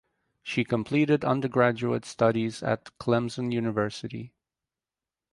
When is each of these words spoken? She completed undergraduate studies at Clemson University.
She 0.41 0.63
completed 0.63 1.23
undergraduate 1.23 2.05
studies 2.05 2.63
at 2.63 2.89
Clemson 2.97 3.51
University. 3.53 4.33